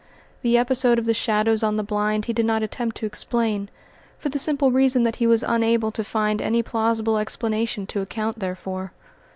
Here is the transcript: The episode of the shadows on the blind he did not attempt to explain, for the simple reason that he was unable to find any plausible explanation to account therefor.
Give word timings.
The 0.41 0.57
episode 0.57 0.97
of 0.97 1.05
the 1.05 1.13
shadows 1.13 1.61
on 1.61 1.77
the 1.77 1.83
blind 1.83 2.25
he 2.25 2.33
did 2.33 2.47
not 2.47 2.63
attempt 2.63 2.97
to 2.97 3.05
explain, 3.05 3.69
for 4.17 4.29
the 4.29 4.39
simple 4.39 4.71
reason 4.71 5.03
that 5.03 5.17
he 5.17 5.27
was 5.27 5.43
unable 5.43 5.91
to 5.91 6.03
find 6.03 6.41
any 6.41 6.63
plausible 6.63 7.19
explanation 7.19 7.85
to 7.85 8.01
account 8.01 8.39
therefor. 8.39 8.93